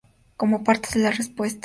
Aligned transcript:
Como 0.35 0.63
parte 0.63 0.89
de 0.97 1.03
la 1.03 1.11
respuesta 1.11 1.59